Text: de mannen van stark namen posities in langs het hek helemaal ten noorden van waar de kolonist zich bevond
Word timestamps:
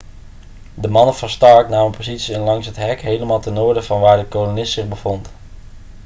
de 0.73 0.87
mannen 0.87 1.15
van 1.15 1.29
stark 1.29 1.69
namen 1.69 1.91
posities 1.97 2.29
in 2.29 2.39
langs 2.39 2.67
het 2.67 2.75
hek 2.75 3.01
helemaal 3.01 3.39
ten 3.41 3.53
noorden 3.53 3.83
van 3.83 3.99
waar 3.99 4.17
de 4.17 4.25
kolonist 4.25 4.73
zich 4.73 4.87
bevond 4.87 5.29